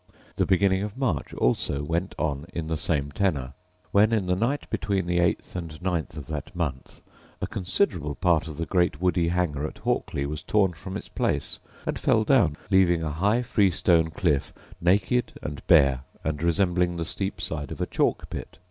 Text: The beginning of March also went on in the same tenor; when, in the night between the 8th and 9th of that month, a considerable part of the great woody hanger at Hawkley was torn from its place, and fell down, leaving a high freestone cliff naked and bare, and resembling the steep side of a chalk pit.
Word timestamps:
The 0.37 0.47
beginning 0.47 0.81
of 0.81 0.97
March 0.97 1.31
also 1.35 1.83
went 1.83 2.15
on 2.17 2.47
in 2.55 2.65
the 2.65 2.75
same 2.75 3.11
tenor; 3.11 3.53
when, 3.91 4.11
in 4.11 4.25
the 4.25 4.35
night 4.35 4.67
between 4.71 5.05
the 5.05 5.19
8th 5.19 5.55
and 5.55 5.69
9th 5.79 6.17
of 6.17 6.25
that 6.25 6.55
month, 6.55 7.01
a 7.39 7.45
considerable 7.45 8.15
part 8.15 8.47
of 8.47 8.57
the 8.57 8.65
great 8.65 8.99
woody 8.99 9.27
hanger 9.27 9.63
at 9.63 9.77
Hawkley 9.83 10.25
was 10.25 10.41
torn 10.41 10.73
from 10.73 10.97
its 10.97 11.09
place, 11.09 11.59
and 11.85 11.99
fell 11.99 12.23
down, 12.23 12.57
leaving 12.71 13.03
a 13.03 13.11
high 13.11 13.43
freestone 13.43 14.09
cliff 14.09 14.55
naked 14.81 15.33
and 15.43 15.61
bare, 15.67 16.01
and 16.23 16.41
resembling 16.41 16.95
the 16.97 17.05
steep 17.05 17.39
side 17.39 17.69
of 17.71 17.79
a 17.79 17.85
chalk 17.85 18.27
pit. 18.31 18.57